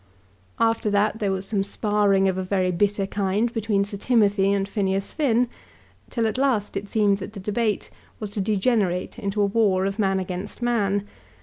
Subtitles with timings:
[0.59, 4.67] After that there was some sparring of a very bitter kind between Sir Timothy and
[4.67, 5.47] Phineas Finn,
[6.09, 9.99] till at last it seemed that the debate was to degenerate into a war of
[9.99, 11.05] man against man.